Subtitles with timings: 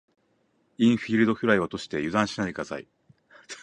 [0.79, 2.87] インフィールドフライを落として油断しないで下さい。